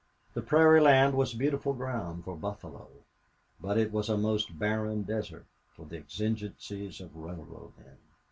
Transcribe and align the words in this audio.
The 0.33 0.41
prairie 0.41 0.81
land 0.81 1.13
was 1.13 1.35
beautiful 1.35 1.73
ground 1.75 2.23
for 2.23 2.35
buffalo, 2.35 2.87
but 3.61 3.77
it 3.77 3.91
was 3.93 4.09
a 4.09 4.17
most 4.17 4.57
barren 4.57 5.03
desert 5.03 5.45
for 5.75 5.85
the 5.85 5.97
exigencies 5.97 7.01
of 7.01 7.15
railroad 7.15 7.73
men. 7.77 7.97